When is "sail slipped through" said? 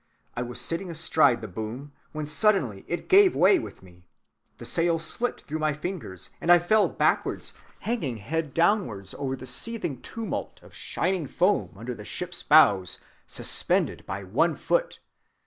4.65-5.59